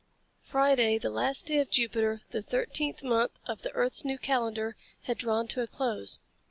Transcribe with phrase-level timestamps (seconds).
[0.41, 5.19] Friday, the last day of Jupiter, the thirteenth month of the earth's new calendar, had
[5.19, 6.19] drawn to a close.